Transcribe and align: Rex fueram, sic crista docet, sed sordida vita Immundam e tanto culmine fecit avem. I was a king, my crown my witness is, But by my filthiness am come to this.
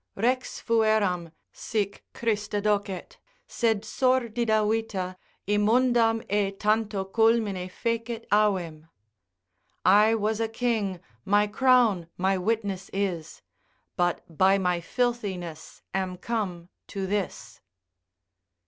Rex 0.15 0.59
fueram, 0.59 1.31
sic 1.51 2.03
crista 2.15 2.59
docet, 2.59 3.19
sed 3.45 3.83
sordida 3.83 4.65
vita 4.67 5.15
Immundam 5.47 6.25
e 6.27 6.49
tanto 6.53 7.05
culmine 7.05 7.69
fecit 7.69 8.25
avem. 8.31 8.87
I 9.85 10.15
was 10.15 10.39
a 10.39 10.47
king, 10.49 10.99
my 11.23 11.45
crown 11.45 12.07
my 12.17 12.35
witness 12.39 12.89
is, 12.91 13.43
But 13.95 14.21
by 14.35 14.57
my 14.57 14.81
filthiness 14.81 15.83
am 15.93 16.17
come 16.17 16.69
to 16.87 17.05
this. 17.05 17.61